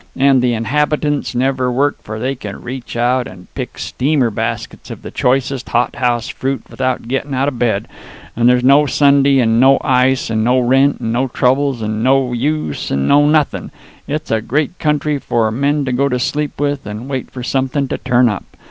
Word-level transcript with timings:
And 0.17 0.41
the 0.41 0.55
inhabitants 0.55 1.35
never 1.35 1.71
work, 1.71 2.01
for 2.01 2.17
they 2.19 2.33
can 2.33 2.63
reach 2.63 2.97
out 2.97 3.27
and 3.27 3.53
pick 3.53 3.77
steamer 3.77 4.31
baskets 4.31 4.89
of 4.89 5.03
the 5.03 5.11
choicest 5.11 5.69
hothouse 5.69 6.27
fruit 6.27 6.63
without 6.71 7.07
gettin' 7.07 7.35
out 7.35 7.47
of 7.47 7.59
bed. 7.59 7.87
And 8.35 8.49
there's 8.49 8.63
no 8.63 8.87
Sunday 8.87 9.37
and 9.39 9.59
no 9.59 9.77
ice 9.81 10.31
and 10.31 10.43
no 10.43 10.59
rent 10.59 11.01
and 11.01 11.13
no 11.13 11.27
troubles 11.27 11.83
and 11.83 12.03
no 12.03 12.33
use 12.33 12.89
and 12.89 13.07
no 13.07 13.27
nothin'. 13.27 13.69
It's 14.07 14.31
a 14.31 14.41
great 14.41 14.79
country 14.79 15.19
for 15.19 15.47
a 15.47 15.51
man 15.51 15.85
to 15.85 15.91
go 15.91 16.09
to 16.09 16.17
sleep 16.17 16.59
with, 16.59 16.87
and 16.87 17.07
wait 17.07 17.29
for 17.29 17.43
somethin' 17.43 17.87
to 17.89 17.99
turn 17.99 18.27
up. 18.27 18.45